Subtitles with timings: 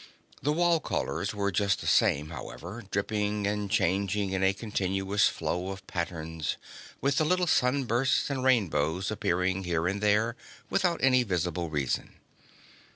[0.41, 5.69] The wall colors were just the same, however, dripping and changing in a continuous flow
[5.69, 6.57] of patterns,
[7.01, 10.35] with the little sunbursts and rainbows appearing here and there
[10.71, 12.15] without any visible reason.